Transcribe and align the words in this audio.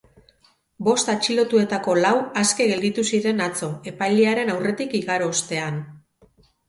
Bost 0.87 1.11
atxilotuetako 1.13 1.93
lau 2.05 2.15
aske 2.43 2.67
gelditu 2.71 3.05
ziren 3.17 3.43
atzo, 3.49 3.69
epailearen 3.93 4.53
aurretik 4.55 4.97
igaro 5.05 5.29
ostean. 5.37 5.79